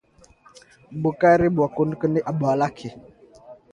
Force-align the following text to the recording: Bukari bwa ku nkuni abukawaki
Bukari 1.01 1.47
bwa 1.53 1.67
ku 1.73 1.81
nkuni 1.89 2.19
abukawaki 2.31 2.89